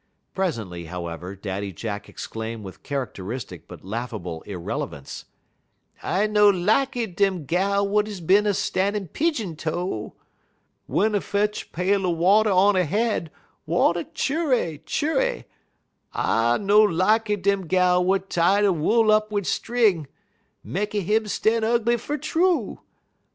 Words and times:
Presently, 0.33 0.85
however, 0.85 1.35
Daddy 1.35 1.71
Jack 1.71 2.09
exclaimed 2.09 2.63
with 2.63 2.81
characteristic 2.81 3.67
but 3.67 3.85
laughable 3.85 4.41
irrelevance: 4.47 5.25
"I 6.01 6.25
no 6.25 6.49
lakky 6.49 7.05
dem 7.05 7.45
gal 7.45 7.87
wut 7.87 8.07
is 8.07 8.19
bin 8.19 8.47
a 8.47 8.55
stan' 8.55 9.09
pidjin 9.09 9.55
toe. 9.55 10.15
Wun 10.87 11.15
'e 11.15 11.19
fetch 11.19 11.71
pail 11.71 12.07
er 12.07 12.15
water 12.15 12.49
on 12.49 12.75
'e 12.75 12.83
head, 12.83 13.29
water 13.67 14.03
churray, 14.15 14.79
churray. 14.87 15.43
I 16.13 16.57
no 16.57 16.81
lakky 16.81 17.35
dem 17.35 17.67
gal 17.67 18.03
wut 18.03 18.27
tie 18.27 18.63
'e 18.63 18.69
wool 18.69 19.11
up 19.11 19.31
wit' 19.31 19.45
string; 19.45 20.07
mekky 20.65 21.03
him 21.03 21.27
stan' 21.27 21.63
ugly 21.63 21.97
fer 21.97 22.17
true. 22.17 22.79